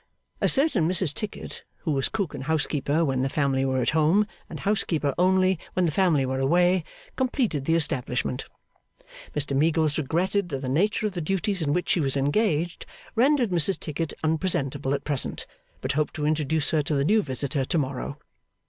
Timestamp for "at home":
3.83-4.25